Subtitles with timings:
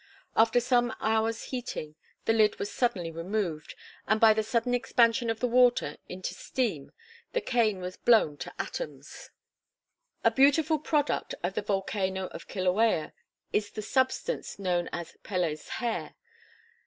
[0.35, 1.93] After some hours heating,
[2.25, 3.75] the lid was suddenly removed,
[4.07, 6.91] and by the sudden expansion of the water into steam
[7.33, 9.29] the cane was blown to atoms.
[10.23, 13.13] [Illustration: CRATER OF ORIZABA.] A beautiful product of the volcano of Kilauea
[13.53, 16.15] is the substance known as "Pele's Hair."